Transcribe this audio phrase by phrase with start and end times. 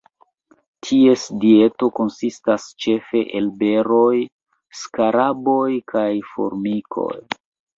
[0.85, 4.17] Ties dieto konsistas ĉefe el beroj,
[4.83, 7.11] skaraboj kaj formikoj.